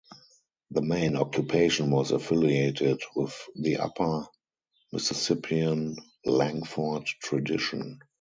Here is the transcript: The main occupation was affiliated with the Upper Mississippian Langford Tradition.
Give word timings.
The 0.71 0.81
main 0.81 1.15
occupation 1.15 1.91
was 1.91 2.09
affiliated 2.09 3.03
with 3.15 3.37
the 3.53 3.77
Upper 3.77 4.25
Mississippian 4.91 5.95
Langford 6.25 7.05
Tradition. 7.05 7.99